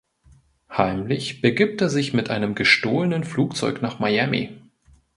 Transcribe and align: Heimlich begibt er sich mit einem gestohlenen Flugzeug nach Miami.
Heimlich 0.75 1.41
begibt 1.41 1.79
er 1.79 1.89
sich 1.91 2.11
mit 2.11 2.31
einem 2.31 2.55
gestohlenen 2.55 3.23
Flugzeug 3.23 3.83
nach 3.83 3.99
Miami. 3.99 4.59